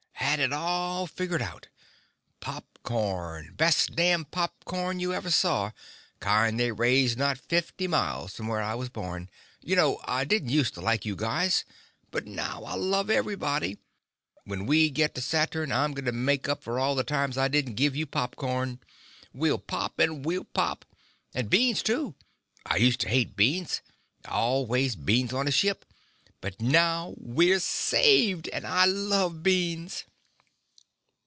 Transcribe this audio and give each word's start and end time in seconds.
"Had 0.31 0.39
it 0.39 0.53
all 0.53 1.07
figgered. 1.07 1.45
Pop 2.39 2.79
corn. 2.83 3.53
Best 3.57 3.97
damned 3.97 4.31
pop 4.31 4.63
corn 4.63 4.97
you 5.01 5.13
ever 5.13 5.29
saw, 5.29 5.71
kind 6.21 6.57
they 6.57 6.71
raise 6.71 7.17
not 7.17 7.37
fifty 7.37 7.85
miles 7.85 8.35
from 8.37 8.47
where 8.47 8.61
I 8.61 8.73
was 8.75 8.87
born. 8.87 9.29
You 9.59 9.75
know, 9.75 9.99
I 10.05 10.23
didn't 10.23 10.47
useta 10.47 10.79
like 10.81 11.03
you 11.03 11.17
guys. 11.17 11.65
But 12.11 12.27
now 12.27 12.63
I 12.63 12.75
love 12.75 13.09
everybody. 13.09 13.77
When 14.45 14.65
we 14.67 14.89
get 14.89 15.15
to 15.15 15.21
Saturn, 15.21 15.69
I'm 15.69 15.93
gonna 15.93 16.13
make 16.13 16.47
up 16.47 16.63
for 16.63 16.79
all 16.79 16.95
the 16.95 17.03
times 17.03 17.37
I 17.37 17.49
didn't 17.49 17.75
give 17.75 17.93
you 17.93 18.05
pop 18.05 18.37
corn. 18.37 18.79
We'll 19.33 19.59
pop 19.59 19.99
and 19.99 20.23
we'll 20.23 20.45
pop. 20.45 20.85
And 21.35 21.49
beans, 21.49 21.83
too. 21.83 22.15
I 22.65 22.79
useta 22.79 23.09
hate 23.09 23.35
beans. 23.35 23.81
Always 24.25 24.95
beans 24.95 25.33
on 25.33 25.49
a 25.49 25.51
ship. 25.51 25.83
But 26.39 26.61
now 26.61 27.15
we're 27.17 27.59
saved, 27.59 28.47
and 28.53 28.65
I 28.65 28.85
love 28.85 29.43
beans!" 29.43 30.05